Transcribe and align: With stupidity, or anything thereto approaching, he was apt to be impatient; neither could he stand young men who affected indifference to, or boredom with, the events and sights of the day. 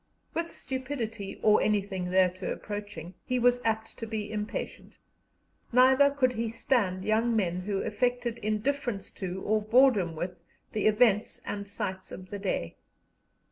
With 0.33 0.49
stupidity, 0.49 1.39
or 1.43 1.61
anything 1.61 2.09
thereto 2.09 2.51
approaching, 2.51 3.13
he 3.23 3.37
was 3.37 3.61
apt 3.63 3.99
to 3.99 4.07
be 4.07 4.31
impatient; 4.31 4.97
neither 5.71 6.09
could 6.09 6.33
he 6.33 6.49
stand 6.49 7.05
young 7.05 7.35
men 7.35 7.57
who 7.59 7.83
affected 7.83 8.39
indifference 8.39 9.11
to, 9.11 9.43
or 9.43 9.61
boredom 9.61 10.15
with, 10.15 10.39
the 10.71 10.87
events 10.87 11.39
and 11.45 11.67
sights 11.69 12.11
of 12.11 12.31
the 12.31 12.39
day. 12.39 12.77